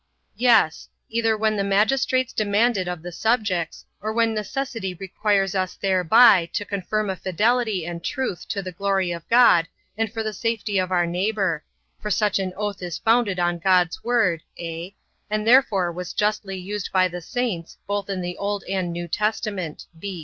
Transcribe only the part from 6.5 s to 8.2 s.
to confirm a fidelity and